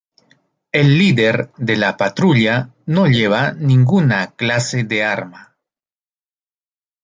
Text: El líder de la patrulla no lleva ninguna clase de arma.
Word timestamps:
El 0.71 0.97
líder 0.97 1.51
de 1.57 1.75
la 1.77 1.95
patrulla 1.95 2.73
no 2.87 3.05
lleva 3.05 3.51
ninguna 3.53 4.31
clase 4.35 4.83
de 4.83 5.03
arma. 5.03 5.55